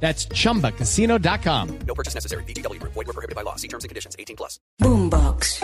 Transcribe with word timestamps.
That's 0.00 0.28
chumbacasino.com. 0.28 1.68
No 1.86 1.94
purchase 1.94 2.14
necessary. 2.14 2.44
BGW. 2.44 2.80
Void 2.82 2.94
were 2.94 3.12
prohibited 3.12 3.34
by 3.34 3.42
law. 3.42 3.56
See 3.56 3.68
terms 3.68 3.84
and 3.84 3.90
conditions. 3.90 4.14
18 4.18 4.36
plus. 4.36 4.60
Boombox. 4.78 5.62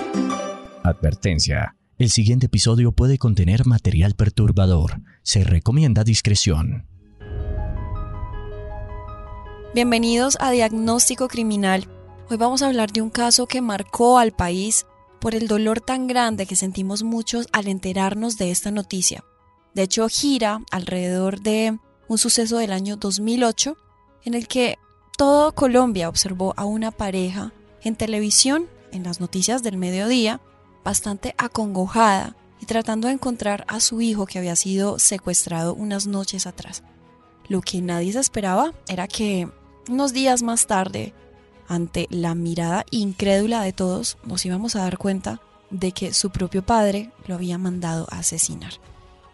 Advertencia. 0.84 1.76
El 1.98 2.10
siguiente 2.10 2.46
episodio 2.46 2.90
puede 2.90 3.18
contener 3.18 3.66
material 3.66 4.14
perturbador. 4.14 5.02
Se 5.22 5.44
recomienda 5.44 6.02
discreción. 6.02 6.88
Bienvenidos 9.74 10.36
a 10.40 10.50
Diagnóstico 10.50 11.28
Criminal. 11.28 11.86
Hoy 12.28 12.36
vamos 12.36 12.62
a 12.62 12.66
hablar 12.66 12.90
de 12.92 13.02
un 13.02 13.10
caso 13.10 13.46
que 13.46 13.60
marcó 13.60 14.18
al 14.18 14.32
país 14.32 14.84
por 15.20 15.34
el 15.34 15.46
dolor 15.46 15.80
tan 15.80 16.08
grande 16.08 16.46
que 16.46 16.56
sentimos 16.56 17.04
muchos 17.04 17.46
al 17.52 17.68
enterarnos 17.68 18.36
de 18.36 18.50
esta 18.50 18.70
noticia. 18.70 19.22
De 19.74 19.82
hecho, 19.82 20.08
gira 20.08 20.60
alrededor 20.70 21.40
de 21.40 21.78
un 22.08 22.18
suceso 22.18 22.58
del 22.58 22.72
año 22.72 22.96
2008 22.96 23.76
en 24.24 24.34
el 24.34 24.48
que 24.48 24.78
todo 25.16 25.54
Colombia 25.54 26.08
observó 26.08 26.54
a 26.56 26.64
una 26.64 26.90
pareja 26.90 27.52
en 27.82 27.96
televisión, 27.96 28.68
en 28.92 29.02
las 29.02 29.20
noticias 29.20 29.62
del 29.62 29.76
mediodía, 29.76 30.40
bastante 30.84 31.34
acongojada 31.38 32.36
y 32.60 32.66
tratando 32.66 33.08
de 33.08 33.14
encontrar 33.14 33.64
a 33.68 33.80
su 33.80 34.00
hijo 34.00 34.26
que 34.26 34.38
había 34.38 34.56
sido 34.56 34.98
secuestrado 34.98 35.74
unas 35.74 36.06
noches 36.06 36.46
atrás. 36.46 36.82
Lo 37.48 37.60
que 37.60 37.80
nadie 37.80 38.12
se 38.12 38.20
esperaba 38.20 38.72
era 38.88 39.08
que 39.08 39.48
unos 39.88 40.12
días 40.12 40.42
más 40.42 40.66
tarde, 40.66 41.12
ante 41.68 42.06
la 42.10 42.34
mirada 42.34 42.84
incrédula 42.90 43.62
de 43.62 43.72
todos, 43.72 44.18
nos 44.24 44.44
íbamos 44.46 44.76
a 44.76 44.82
dar 44.82 44.98
cuenta 44.98 45.40
de 45.70 45.92
que 45.92 46.14
su 46.14 46.30
propio 46.30 46.64
padre 46.64 47.10
lo 47.26 47.34
había 47.34 47.58
mandado 47.58 48.06
a 48.10 48.18
asesinar. 48.18 48.74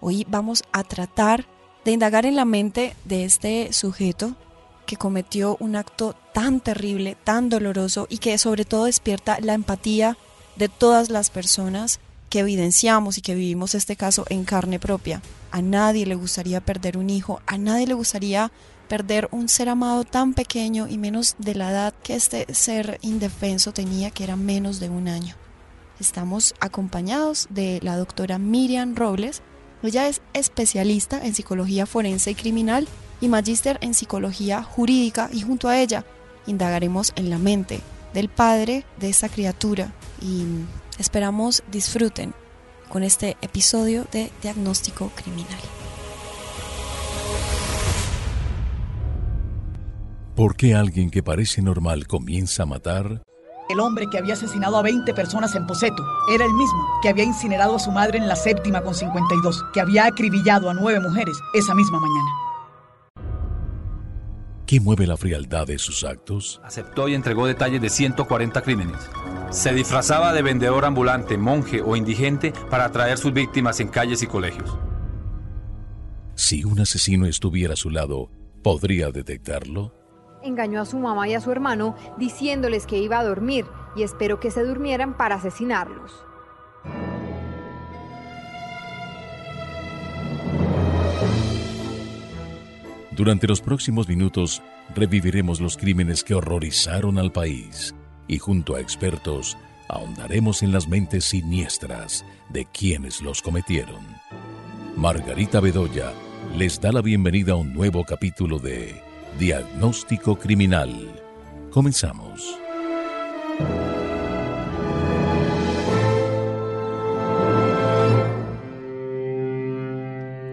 Hoy 0.00 0.24
vamos 0.28 0.62
a 0.72 0.84
tratar 0.84 1.46
de 1.84 1.92
indagar 1.92 2.26
en 2.26 2.36
la 2.36 2.44
mente 2.44 2.94
de 3.04 3.24
este 3.24 3.72
sujeto 3.72 4.36
que 4.88 4.96
cometió 4.96 5.58
un 5.60 5.76
acto 5.76 6.16
tan 6.32 6.60
terrible, 6.60 7.14
tan 7.22 7.50
doloroso 7.50 8.06
y 8.08 8.18
que 8.18 8.38
sobre 8.38 8.64
todo 8.64 8.86
despierta 8.86 9.38
la 9.38 9.52
empatía 9.52 10.16
de 10.56 10.70
todas 10.70 11.10
las 11.10 11.28
personas 11.28 12.00
que 12.30 12.38
evidenciamos 12.38 13.18
y 13.18 13.20
que 13.20 13.34
vivimos 13.34 13.74
este 13.74 13.96
caso 13.96 14.24
en 14.30 14.44
carne 14.44 14.80
propia. 14.80 15.20
A 15.50 15.60
nadie 15.60 16.06
le 16.06 16.14
gustaría 16.14 16.62
perder 16.62 16.96
un 16.96 17.10
hijo, 17.10 17.42
a 17.46 17.58
nadie 17.58 17.86
le 17.86 17.92
gustaría 17.92 18.50
perder 18.88 19.28
un 19.30 19.50
ser 19.50 19.68
amado 19.68 20.04
tan 20.04 20.32
pequeño 20.32 20.88
y 20.88 20.96
menos 20.96 21.36
de 21.38 21.54
la 21.54 21.70
edad 21.70 21.94
que 22.02 22.14
este 22.14 22.52
ser 22.54 22.98
indefenso 23.02 23.72
tenía, 23.72 24.10
que 24.10 24.24
era 24.24 24.36
menos 24.36 24.80
de 24.80 24.88
un 24.88 25.08
año. 25.08 25.34
Estamos 26.00 26.54
acompañados 26.60 27.46
de 27.50 27.78
la 27.82 27.98
doctora 27.98 28.38
Miriam 28.38 28.94
Robles. 28.96 29.42
Ella 29.82 30.08
es 30.08 30.22
especialista 30.32 31.22
en 31.22 31.34
psicología 31.34 31.84
forense 31.84 32.30
y 32.30 32.34
criminal 32.34 32.88
y 33.20 33.28
magíster 33.28 33.78
en 33.80 33.94
psicología 33.94 34.62
jurídica 34.62 35.28
y 35.32 35.42
junto 35.42 35.68
a 35.68 35.78
ella 35.78 36.04
indagaremos 36.46 37.12
en 37.16 37.30
la 37.30 37.38
mente 37.38 37.80
del 38.14 38.28
padre 38.28 38.84
de 38.98 39.08
esta 39.08 39.28
criatura 39.28 39.92
y 40.20 40.44
esperamos 40.98 41.62
disfruten 41.70 42.34
con 42.88 43.02
este 43.02 43.36
episodio 43.42 44.06
de 44.10 44.30
Diagnóstico 44.42 45.10
Criminal. 45.14 45.58
¿Por 50.34 50.56
qué 50.56 50.74
alguien 50.74 51.10
que 51.10 51.22
parece 51.22 51.62
normal 51.62 52.06
comienza 52.06 52.62
a 52.62 52.66
matar? 52.66 53.22
El 53.68 53.80
hombre 53.80 54.06
que 54.10 54.16
había 54.16 54.34
asesinado 54.34 54.78
a 54.78 54.82
20 54.82 55.12
personas 55.12 55.54
en 55.54 55.66
Poseto 55.66 56.06
era 56.32 56.44
el 56.44 56.52
mismo 56.52 56.86
que 57.02 57.08
había 57.08 57.24
incinerado 57.24 57.76
a 57.76 57.78
su 57.78 57.90
madre 57.90 58.18
en 58.18 58.28
la 58.28 58.36
séptima 58.36 58.80
con 58.80 58.94
52, 58.94 59.64
que 59.74 59.80
había 59.80 60.06
acribillado 60.06 60.70
a 60.70 60.74
nueve 60.74 61.00
mujeres 61.00 61.36
esa 61.54 61.74
misma 61.74 62.00
mañana. 62.00 62.47
¿Qué 64.68 64.80
mueve 64.80 65.06
la 65.06 65.16
frialdad 65.16 65.66
de 65.66 65.78
sus 65.78 66.04
actos? 66.04 66.60
Aceptó 66.62 67.08
y 67.08 67.14
entregó 67.14 67.46
detalles 67.46 67.80
de 67.80 67.88
140 67.88 68.60
crímenes. 68.60 68.98
Se 69.48 69.72
disfrazaba 69.72 70.34
de 70.34 70.42
vendedor 70.42 70.84
ambulante, 70.84 71.38
monje 71.38 71.80
o 71.80 71.96
indigente 71.96 72.52
para 72.68 72.84
atraer 72.84 73.16
sus 73.16 73.32
víctimas 73.32 73.80
en 73.80 73.88
calles 73.88 74.22
y 74.22 74.26
colegios. 74.26 74.76
Si 76.34 76.64
un 76.64 76.80
asesino 76.80 77.24
estuviera 77.24 77.72
a 77.72 77.76
su 77.76 77.88
lado, 77.88 78.30
¿podría 78.62 79.10
detectarlo? 79.10 79.94
Engañó 80.42 80.82
a 80.82 80.84
su 80.84 80.98
mamá 80.98 81.26
y 81.26 81.32
a 81.32 81.40
su 81.40 81.50
hermano 81.50 81.96
diciéndoles 82.18 82.84
que 82.84 82.98
iba 82.98 83.18
a 83.18 83.24
dormir 83.24 83.64
y 83.96 84.02
esperó 84.02 84.38
que 84.38 84.50
se 84.50 84.64
durmieran 84.64 85.16
para 85.16 85.36
asesinarlos. 85.36 86.12
Durante 93.18 93.48
los 93.48 93.60
próximos 93.60 94.06
minutos 94.06 94.62
reviviremos 94.94 95.60
los 95.60 95.76
crímenes 95.76 96.22
que 96.22 96.34
horrorizaron 96.34 97.18
al 97.18 97.32
país 97.32 97.92
y 98.28 98.38
junto 98.38 98.76
a 98.76 98.80
expertos 98.80 99.58
ahondaremos 99.88 100.62
en 100.62 100.70
las 100.70 100.86
mentes 100.86 101.24
siniestras 101.24 102.24
de 102.50 102.64
quienes 102.66 103.20
los 103.20 103.42
cometieron. 103.42 104.06
Margarita 104.94 105.58
Bedoya 105.58 106.12
les 106.56 106.80
da 106.80 106.92
la 106.92 107.02
bienvenida 107.02 107.54
a 107.54 107.56
un 107.56 107.74
nuevo 107.74 108.04
capítulo 108.04 108.60
de 108.60 109.02
Diagnóstico 109.36 110.38
Criminal. 110.38 111.20
Comenzamos. 111.72 112.56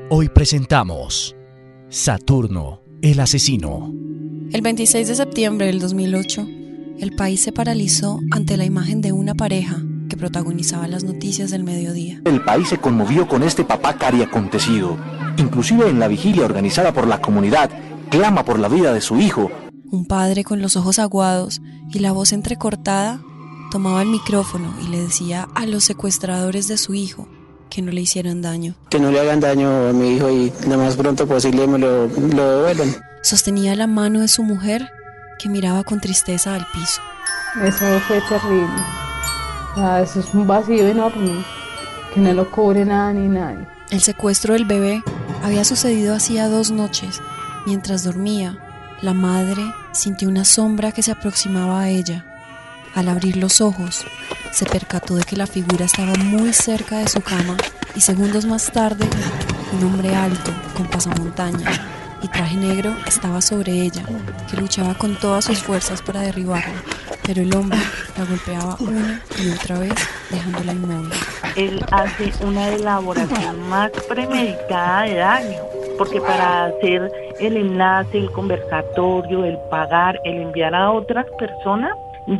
Hoy 0.09 0.29
presentamos 0.29 1.35
Saturno, 1.95 2.81
el 3.01 3.21
asesino. 3.21 3.89
El 4.51 4.61
26 4.61 5.07
de 5.07 5.15
septiembre 5.15 5.67
del 5.67 5.79
2008, 5.79 6.45
el 6.99 7.15
país 7.15 7.41
se 7.41 7.53
paralizó 7.53 8.19
ante 8.31 8.57
la 8.57 8.65
imagen 8.65 8.99
de 8.99 9.13
una 9.13 9.33
pareja 9.33 9.81
que 10.09 10.17
protagonizaba 10.17 10.89
las 10.89 11.05
noticias 11.05 11.51
del 11.51 11.63
mediodía. 11.63 12.21
El 12.25 12.43
país 12.43 12.67
se 12.67 12.79
conmovió 12.79 13.29
con 13.29 13.43
este 13.43 13.63
papá 13.63 13.97
cari 13.97 14.21
acontecido. 14.21 14.97
Inclusive 15.37 15.89
en 15.89 15.99
la 15.99 16.09
vigilia 16.09 16.43
organizada 16.43 16.91
por 16.91 17.07
la 17.07 17.21
comunidad, 17.21 17.69
clama 18.09 18.43
por 18.43 18.59
la 18.59 18.67
vida 18.67 18.91
de 18.91 18.99
su 18.99 19.15
hijo. 19.21 19.49
Un 19.89 20.05
padre 20.05 20.43
con 20.43 20.61
los 20.61 20.75
ojos 20.75 20.99
aguados 20.99 21.61
y 21.93 21.99
la 21.99 22.11
voz 22.11 22.33
entrecortada 22.33 23.21
tomaba 23.71 24.01
el 24.01 24.09
micrófono 24.09 24.75
y 24.85 24.89
le 24.89 24.99
decía 24.99 25.47
a 25.55 25.65
los 25.65 25.85
secuestradores 25.85 26.67
de 26.67 26.75
su 26.75 26.93
hijo 26.93 27.29
que 27.75 27.81
no 27.81 27.91
le 27.91 27.99
hicieran 27.99 28.41
daño. 28.41 28.73
Que 28.89 28.99
no 28.99 29.11
le 29.11 29.19
hagan 29.19 29.41
daño 29.41 29.89
a 29.89 29.91
mi 29.91 30.15
hijo 30.15 30.29
y 30.29 30.53
lo 30.65 30.77
más 30.77 30.95
pronto 30.95 31.27
posible 31.27 31.67
me 31.67 31.77
lo, 31.77 32.07
lo 32.07 32.57
devuelvan. 32.57 32.95
Sostenía 33.21 33.75
la 33.75 33.85
mano 33.85 34.21
de 34.21 34.29
su 34.29 34.43
mujer 34.43 34.89
que 35.37 35.49
miraba 35.49 35.83
con 35.83 35.99
tristeza 35.99 36.55
al 36.55 36.65
piso. 36.71 37.01
Eso 37.61 37.85
fue 38.07 38.21
terrible. 38.29 38.69
Sea, 39.75 40.01
eso 40.01 40.21
es 40.21 40.33
un 40.33 40.47
vacío 40.47 40.87
enorme 40.87 41.43
que 42.13 42.21
no 42.21 42.33
lo 42.33 42.49
cubre 42.49 42.85
nada 42.85 43.11
ni 43.11 43.27
nadie. 43.27 43.67
El 43.89 43.99
secuestro 43.99 44.53
del 44.53 44.63
bebé 44.63 45.03
había 45.43 45.65
sucedido 45.65 46.15
hacía 46.15 46.47
dos 46.47 46.71
noches. 46.71 47.21
Mientras 47.65 48.05
dormía, 48.05 48.57
la 49.01 49.13
madre 49.13 49.63
sintió 49.91 50.29
una 50.29 50.45
sombra 50.45 50.93
que 50.93 51.03
se 51.03 51.11
aproximaba 51.11 51.81
a 51.81 51.89
ella. 51.89 52.25
Al 52.95 53.09
abrir 53.09 53.35
los 53.35 53.59
ojos, 53.59 54.05
se 54.51 54.65
percató 54.65 55.15
de 55.15 55.23
que 55.23 55.35
la 55.35 55.47
figura 55.47 55.83
estaba 55.83 56.13
muy 56.15 56.53
cerca 56.53 56.99
de 56.99 57.09
su 57.09 57.19
cama 57.19 57.57
y 57.93 57.99
segundos 57.99 58.45
más 58.45 58.71
tarde, 58.71 59.05
un 59.73 59.85
hombre 59.85 60.15
alto, 60.15 60.51
con 60.77 60.87
pasamontaña 60.87 61.69
y 62.21 62.27
traje 62.29 62.55
negro 62.55 62.95
estaba 63.05 63.41
sobre 63.41 63.73
ella, 63.73 64.03
que 64.49 64.57
luchaba 64.57 64.93
con 64.95 65.15
todas 65.17 65.45
sus 65.45 65.61
fuerzas 65.61 66.01
para 66.01 66.21
derribarla, 66.21 66.81
pero 67.25 67.41
el 67.41 67.53
hombre 67.53 67.77
la 68.17 68.25
golpeaba 68.25 68.77
una 68.79 69.21
y 69.43 69.51
otra 69.51 69.77
vez, 69.77 69.93
dejándola 70.31 70.71
inmóvil. 70.71 71.11
Él 71.55 71.85
hace 71.91 72.31
una 72.43 72.69
elaboración 72.69 73.69
más 73.69 73.91
premeditada 74.07 75.03
de 75.03 75.15
daño, 75.15 75.59
porque 75.97 76.21
para 76.21 76.65
hacer 76.65 77.11
el 77.39 77.57
enlace, 77.57 78.17
el 78.17 78.31
conversatorio, 78.31 79.43
el 79.43 79.57
pagar, 79.69 80.19
el 80.23 80.41
enviar 80.41 80.73
a 80.73 80.91
otras 80.91 81.25
personas, 81.37 81.91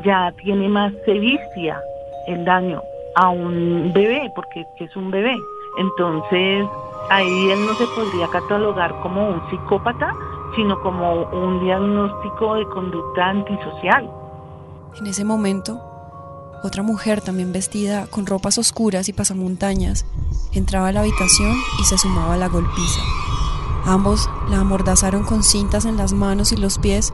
ya 0.03 0.33
tiene 0.43 0.67
más 0.67 0.93
sevicia 1.05 1.79
el 2.27 2.45
daño 2.45 2.81
a 3.15 3.29
un 3.29 3.91
bebé, 3.93 4.31
porque 4.35 4.65
es 4.79 4.95
un 4.95 5.11
bebé. 5.11 5.35
Entonces, 5.77 6.67
ahí 7.09 7.51
él 7.51 7.65
no 7.65 7.73
se 7.75 7.85
podría 7.87 8.27
catalogar 8.27 8.95
como 9.01 9.29
un 9.29 9.49
psicópata, 9.49 10.13
sino 10.55 10.79
como 10.81 11.23
un 11.31 11.63
diagnóstico 11.63 12.55
de 12.55 12.65
conducta 12.65 13.29
antisocial. 13.29 14.09
En 14.97 15.07
ese 15.07 15.25
momento, 15.25 15.81
otra 16.63 16.83
mujer 16.83 17.21
también 17.21 17.51
vestida 17.51 18.07
con 18.07 18.25
ropas 18.25 18.57
oscuras 18.57 19.09
y 19.09 19.13
pasamontañas, 19.13 20.05
entraba 20.53 20.87
a 20.87 20.91
la 20.91 21.01
habitación 21.01 21.53
y 21.79 21.83
se 21.83 21.97
sumaba 21.97 22.35
a 22.35 22.37
la 22.37 22.47
golpiza. 22.47 23.01
Ambos 23.85 24.29
la 24.49 24.61
amordazaron 24.61 25.23
con 25.23 25.43
cintas 25.43 25.85
en 25.85 25.97
las 25.97 26.13
manos 26.13 26.51
y 26.51 26.57
los 26.57 26.79
pies 26.79 27.13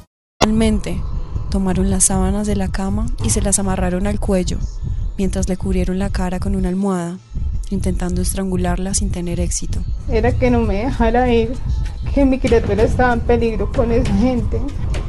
Finalmente, 0.41 0.99
tomaron 1.51 1.91
las 1.91 2.05
sábanas 2.05 2.47
de 2.47 2.55
la 2.55 2.67
cama 2.67 3.05
y 3.23 3.29
se 3.29 3.43
las 3.43 3.59
amarraron 3.59 4.07
al 4.07 4.19
cuello, 4.19 4.57
mientras 5.15 5.47
le 5.47 5.55
cubrieron 5.55 5.99
la 5.99 6.09
cara 6.09 6.39
con 6.39 6.55
una 6.55 6.67
almohada, 6.67 7.19
intentando 7.69 8.23
estrangularla 8.23 8.95
sin 8.95 9.11
tener 9.11 9.39
éxito. 9.39 9.81
Era 10.09 10.31
que 10.31 10.49
no 10.49 10.61
me 10.61 10.85
dejara 10.85 11.31
ir, 11.31 11.53
que 12.15 12.25
mi 12.25 12.39
criatura 12.39 12.81
estaba 12.81 13.13
en 13.13 13.19
peligro 13.19 13.71
con 13.71 13.91
esa 13.91 14.11
gente. 14.15 14.59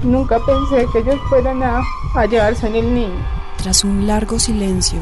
Nunca 0.02 0.38
pensé 0.44 0.86
que 0.92 0.98
ellos 0.98 1.18
fueran 1.30 1.62
a, 1.62 1.82
a 2.14 2.26
llevarse 2.26 2.66
en 2.66 2.76
el 2.76 2.94
niño. 2.94 3.26
Tras 3.56 3.84
un 3.84 4.06
largo 4.06 4.38
silencio, 4.38 4.98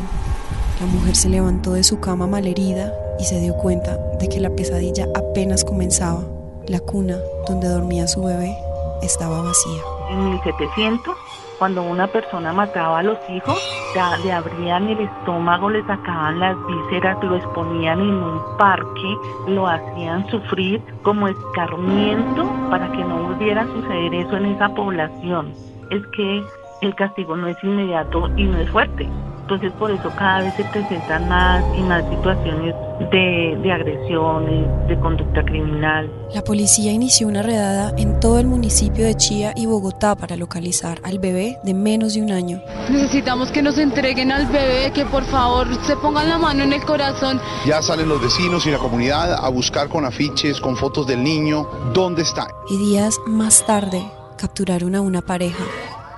la 0.79 0.87
mujer 0.87 1.17
se 1.17 1.29
levantó 1.29 1.73
de 1.73 1.83
su 1.83 1.99
cama 1.99 2.29
malherida 2.29 2.95
y 3.19 3.25
se 3.25 3.41
dio 3.41 3.55
cuenta 3.55 3.99
de 4.21 4.29
que 4.29 4.39
la 4.39 4.51
pesadilla 4.51 5.09
apenas 5.13 5.65
comenzaba. 5.65 6.23
La 6.69 6.79
cuna 6.79 7.19
donde 7.49 7.67
dormía 7.67 8.07
su 8.07 8.23
bebé 8.23 8.57
estaba 9.03 9.43
vacía. 9.43 9.83
En 10.11 10.25
1700, 10.25 11.17
cuando 11.61 11.83
una 11.83 12.09
persona 12.09 12.53
mataba 12.53 12.99
a 12.99 13.03
los 13.03 13.19
hijos, 13.31 13.63
ya 13.95 14.17
le 14.17 14.33
abrían 14.33 14.89
el 14.89 14.99
estómago, 15.01 15.71
le 15.71 15.85
sacaban 15.85 16.41
las 16.41 16.57
vísceras, 16.67 17.23
lo 17.23 17.37
exponían 17.37 18.01
en 18.01 18.15
un 18.15 18.41
parque, 18.59 19.17
lo 19.47 19.69
hacían 19.69 20.29
sufrir 20.29 20.83
como 21.03 21.29
escarmiento 21.29 22.51
para 22.71 22.91
que 22.91 23.05
no 23.05 23.23
volviera 23.23 23.63
a 23.63 23.67
suceder 23.67 24.15
eso 24.15 24.37
en 24.37 24.47
esa 24.47 24.69
población. 24.71 25.55
Es 25.91 26.05
que 26.09 26.43
el 26.81 26.95
castigo 26.97 27.37
no 27.37 27.47
es 27.47 27.63
inmediato 27.63 28.29
y 28.37 28.45
no 28.45 28.59
es 28.59 28.71
fuerte. 28.71 29.09
Entonces 29.51 29.77
por 29.81 29.91
eso 29.91 30.09
cada 30.17 30.45
vez 30.45 30.55
se 30.55 30.63
presentan 30.63 31.29
más 31.29 31.65
y 31.77 31.83
más 31.83 32.09
situaciones 32.09 32.73
de, 33.11 33.59
de, 33.61 33.73
agresiones, 33.73 34.87
de 34.87 34.97
conducta 35.01 35.43
criminal. 35.43 36.09
La 36.33 36.45
policía 36.45 36.93
inició 36.93 37.27
una 37.27 37.43
redada 37.43 37.93
en 37.97 38.21
todo 38.21 38.39
el 38.39 38.47
municipio 38.47 39.05
de 39.05 39.17
Chía 39.17 39.53
y 39.57 39.67
Bogotá 39.67 40.15
para 40.15 40.37
localizar 40.37 41.01
al 41.03 41.19
bebé 41.19 41.59
de 41.65 41.75
menos 41.75 42.15
de 42.15 42.23
un 42.23 42.31
año. 42.31 42.63
Necesitamos 42.91 43.51
que 43.51 43.61
nos 43.61 43.77
entreguen 43.79 44.31
al 44.31 44.47
bebé, 44.47 44.93
que 44.93 45.05
por 45.05 45.25
favor 45.25 45.67
se 45.85 45.97
pongan 45.97 46.29
la 46.29 46.39
mano 46.39 46.63
en 46.63 46.73
el 46.73 46.85
corazón. 46.85 47.41
Ya 47.67 47.83
salen 47.83 48.09
los 48.09 48.23
vecinos 48.23 48.65
y 48.69 48.71
la 48.71 48.79
comunidad 48.79 49.35
a 49.35 49.49
buscar 49.49 49.89
con 49.89 50.05
afiches, 50.05 50.61
con 50.61 50.77
fotos 50.77 51.09
del 51.09 51.25
niño, 51.25 51.67
dónde 51.93 52.23
está. 52.23 52.47
Y 52.69 52.79
días 52.79 53.19
más 53.27 53.67
tarde 53.67 54.01
capturaron 54.39 54.95
a 54.95 55.01
una 55.01 55.23
pareja 55.23 55.65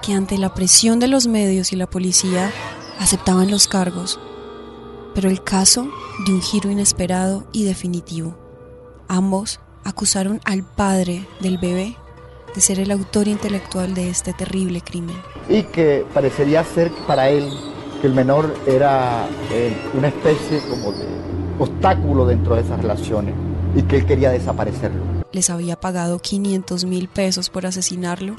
que 0.03 0.13
ante 0.13 0.37
la 0.37 0.53
presión 0.53 0.99
de 0.99 1.07
los 1.09 1.27
medios 1.29 1.73
y 1.73 1.77
la 1.77 1.87
policía 1.87 2.51
aceptaban 3.03 3.51
los 3.51 3.67
cargos, 3.67 4.21
pero 5.15 5.29
el 5.29 5.43
caso 5.43 5.89
dio 6.25 6.35
un 6.35 6.43
giro 6.43 6.71
inesperado 6.71 7.45
y 7.53 7.65
definitivo. 7.65 8.37
Ambos 9.09 9.61
acusaron 9.85 10.41
al 10.45 10.63
padre 10.63 11.27
del 11.41 11.59
bebé 11.59 11.97
de 12.55 12.61
ser 12.61 12.79
el 12.79 12.91
autor 12.91 13.29
intelectual 13.29 13.95
de 13.95 14.09
este 14.09 14.33
terrible 14.33 14.81
crimen. 14.81 15.17
Y 15.49 15.65
que 15.65 16.07
parecería 16.15 16.63
ser 16.65 16.93
para 17.07 17.29
él 17.29 17.51
que 18.01 18.07
el 18.07 18.15
menor 18.15 18.55
era 18.67 19.27
eh, 19.51 19.77
una 19.95 20.09
especie 20.09 20.61
como 20.69 20.93
de 20.93 21.07
obstáculo 21.59 22.27
dentro 22.27 22.55
de 22.55 22.63
esas 22.63 22.81
relaciones 22.81 23.35
y 23.75 23.83
que 23.83 23.97
él 23.97 24.07
quería 24.07 24.31
desaparecerlo. 24.31 25.03
Les 25.33 25.51
había 25.51 25.81
pagado 25.81 26.19
500 26.19 26.85
mil 26.85 27.09
pesos 27.09 27.51
por 27.51 27.67
asesinarlo 27.67 28.37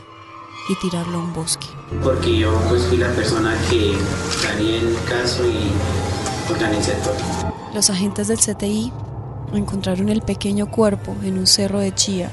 y 0.70 0.76
tirarlo 0.76 1.18
a 1.18 1.22
un 1.22 1.34
bosque. 1.34 1.68
Porque 2.04 2.38
yo 2.38 2.52
pues 2.70 2.88
fui 2.88 2.98
la 2.98 3.10
persona 3.10 3.54
que 3.70 3.94
gané 4.44 4.78
el 4.78 4.96
caso 5.08 5.44
y 5.46 6.52
organicé 6.52 6.94
todo. 7.04 7.54
Los 7.74 7.90
agentes 7.90 8.28
del 8.28 8.38
CTI 8.38 8.92
encontraron 9.54 10.10
el 10.10 10.22
pequeño 10.22 10.68
cuerpo 10.68 11.16
en 11.24 11.38
un 11.38 11.48
cerro 11.48 11.80
de 11.80 11.94
chía, 11.94 12.30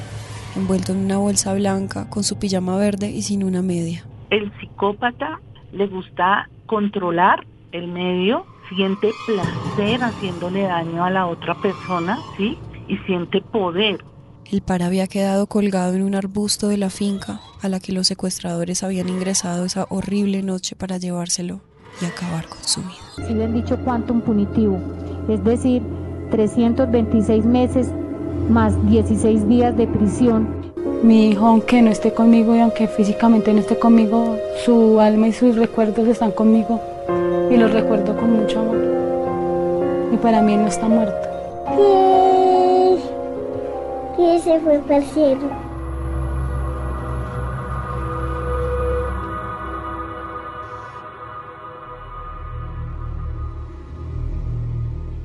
envuelto 0.57 0.93
en 0.93 1.05
una 1.05 1.19
bolsa 1.19 1.55
blanca, 1.55 2.09
con 2.09 2.25
su 2.25 2.39
pijama 2.39 2.77
verde 2.77 3.11
y 3.11 3.23
sin 3.23 3.45
una 3.45 3.63
media. 3.63 4.05
El 4.31 4.53
psicópata 4.61 5.41
le 5.73 5.87
gusta 5.87 6.49
controlar 6.67 7.47
el 7.73 7.89
medio, 7.89 8.47
siente 8.69 9.11
placer 9.27 10.03
haciéndole 10.03 10.63
daño 10.63 11.05
a 11.05 11.11
la 11.11 11.27
otra 11.27 11.55
persona, 11.55 12.19
¿sí? 12.37 12.59
Y 12.89 12.97
siente 12.99 13.41
poder. 13.41 14.05
El 14.51 14.63
par 14.63 14.83
había 14.83 15.07
quedado 15.07 15.47
colgado 15.47 15.95
en 15.95 16.03
un 16.03 16.17
arbusto 16.17 16.67
de 16.67 16.77
la 16.77 16.91
finca 16.91 17.41
a 17.63 17.69
la 17.69 17.79
que 17.79 17.93
los 17.93 18.09
secuestradores 18.09 18.83
habían 18.83 19.09
ingresado 19.09 19.65
esa 19.65 19.87
horrible 19.91 20.43
noche 20.43 20.75
para 20.75 20.97
llevárselo 20.97 21.61
y 22.03 22.05
acabar 22.07 22.49
con 22.49 22.59
su 22.65 22.81
vida. 22.81 23.29
Sí 23.29 23.33
le 23.33 23.45
han 23.45 23.55
dicho 23.55 23.79
quantum 23.85 24.21
punitivo, 24.21 24.81
es 25.29 25.45
decir, 25.45 25.83
326 26.33 27.45
meses 27.45 27.91
más 28.49 28.75
16 28.91 29.47
días 29.47 29.77
de 29.77 29.87
prisión. 29.87 30.49
Mi 31.05 31.29
hijo, 31.29 31.47
aunque 31.47 31.81
no 31.81 31.93
esté 31.93 32.13
conmigo 32.13 32.57
y 32.57 32.59
aunque 32.59 32.89
físicamente 32.89 33.53
no 33.53 33.61
esté 33.61 33.79
conmigo, 33.79 34.37
su 34.65 34.99
alma 34.99 35.29
y 35.29 35.33
sus 35.33 35.55
recuerdos 35.55 36.09
están 36.09 36.33
conmigo 36.33 36.81
y 37.53 37.57
los 37.57 37.71
recuerdo 37.71 38.17
con 38.17 38.33
mucho 38.33 38.59
amor. 38.59 40.11
Y 40.13 40.17
para 40.17 40.43
mí 40.43 40.55
él 40.55 40.63
no 40.63 40.69
está 40.69 40.89
muerto. 40.89 42.30
Y 44.21 44.39
se 44.39 44.61
fue 44.61 44.79
para 44.81 44.99
el 44.99 45.05
cielo. 45.05 45.49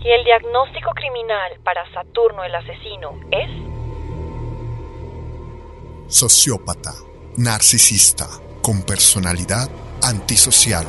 Y 0.01 0.11
el 0.11 0.23
diagnóstico 0.23 0.91
criminal 0.91 1.59
para 1.65 1.91
Saturno 1.91 2.45
el 2.45 2.55
asesino 2.55 3.19
es 3.31 3.49
sociópata, 6.07 6.93
narcisista, 7.35 8.27
con 8.61 8.81
personalidad 8.83 9.69
antisocial. 10.03 10.85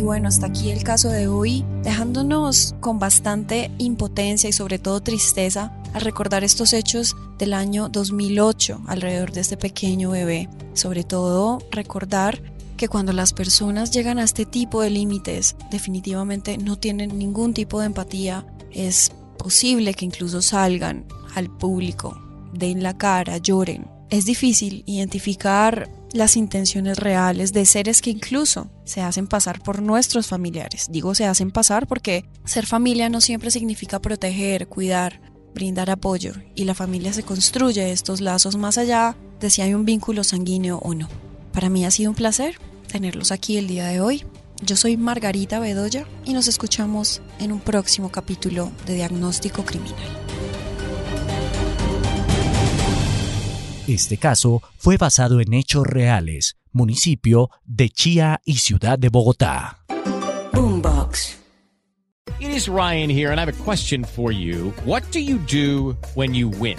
Y 0.00 0.02
bueno, 0.02 0.28
hasta 0.28 0.46
aquí 0.46 0.70
el 0.70 0.82
caso 0.82 1.10
de 1.10 1.28
hoy, 1.28 1.62
dejándonos 1.82 2.74
con 2.80 2.98
bastante 2.98 3.70
impotencia 3.76 4.48
y 4.48 4.52
sobre 4.54 4.78
todo 4.78 5.02
tristeza 5.02 5.74
al 5.92 6.00
recordar 6.00 6.42
estos 6.42 6.72
hechos 6.72 7.14
del 7.36 7.52
año 7.52 7.90
2008 7.90 8.80
alrededor 8.86 9.32
de 9.32 9.42
este 9.42 9.58
pequeño 9.58 10.12
bebé. 10.12 10.48
Sobre 10.72 11.04
todo 11.04 11.58
recordar 11.70 12.40
que 12.78 12.88
cuando 12.88 13.12
las 13.12 13.34
personas 13.34 13.90
llegan 13.90 14.18
a 14.18 14.24
este 14.24 14.46
tipo 14.46 14.80
de 14.80 14.88
límites 14.88 15.54
definitivamente 15.70 16.56
no 16.56 16.78
tienen 16.78 17.18
ningún 17.18 17.52
tipo 17.52 17.80
de 17.80 17.86
empatía, 17.86 18.46
es 18.70 19.12
posible 19.36 19.92
que 19.92 20.06
incluso 20.06 20.40
salgan 20.40 21.04
al 21.34 21.54
público, 21.54 22.18
den 22.54 22.82
la 22.82 22.96
cara, 22.96 23.36
lloren. 23.36 23.86
Es 24.08 24.24
difícil 24.24 24.82
identificar 24.86 25.90
las 26.12 26.36
intenciones 26.36 26.98
reales 26.98 27.52
de 27.52 27.66
seres 27.66 28.00
que 28.02 28.10
incluso 28.10 28.70
se 28.84 29.00
hacen 29.00 29.26
pasar 29.26 29.62
por 29.62 29.82
nuestros 29.82 30.26
familiares. 30.26 30.88
Digo 30.90 31.14
se 31.14 31.26
hacen 31.26 31.50
pasar 31.50 31.86
porque 31.86 32.24
ser 32.44 32.66
familia 32.66 33.08
no 33.08 33.20
siempre 33.20 33.50
significa 33.50 34.00
proteger, 34.00 34.68
cuidar, 34.68 35.20
brindar 35.54 35.90
apoyo 35.90 36.34
y 36.54 36.64
la 36.64 36.74
familia 36.74 37.12
se 37.12 37.22
construye 37.22 37.92
estos 37.92 38.20
lazos 38.20 38.56
más 38.56 38.78
allá 38.78 39.16
de 39.40 39.50
si 39.50 39.62
hay 39.62 39.74
un 39.74 39.84
vínculo 39.84 40.24
sanguíneo 40.24 40.78
o 40.78 40.94
no. 40.94 41.08
Para 41.52 41.68
mí 41.68 41.84
ha 41.84 41.90
sido 41.90 42.10
un 42.10 42.16
placer 42.16 42.56
tenerlos 42.90 43.32
aquí 43.32 43.56
el 43.56 43.68
día 43.68 43.86
de 43.86 44.00
hoy. 44.00 44.24
Yo 44.62 44.76
soy 44.76 44.96
Margarita 44.96 45.58
Bedoya 45.58 46.06
y 46.24 46.34
nos 46.34 46.48
escuchamos 46.48 47.22
en 47.38 47.52
un 47.52 47.60
próximo 47.60 48.10
capítulo 48.10 48.70
de 48.86 48.94
Diagnóstico 48.94 49.64
Criminal. 49.64 50.19
Este 53.92 54.18
caso 54.18 54.62
fue 54.78 54.98
basado 54.98 55.40
en 55.40 55.52
hechos 55.52 55.84
reales, 55.84 56.54
municipio 56.70 57.50
de 57.64 57.88
Chía 57.88 58.40
y 58.44 58.58
ciudad 58.58 58.96
de 59.00 59.08
Bogotá. 59.08 59.78
Boombox. 60.52 61.36
It 62.38 62.50
is 62.52 62.68
Ryan 62.68 63.10
here 63.10 63.32
and 63.32 63.40
I 63.40 63.44
have 63.44 63.52
a 63.52 63.64
question 63.64 64.04
for 64.04 64.30
you. 64.30 64.72
What 64.84 65.02
do 65.10 65.18
you 65.18 65.38
do 65.38 65.96
when 66.14 66.36
you 66.36 66.48
win? 66.48 66.78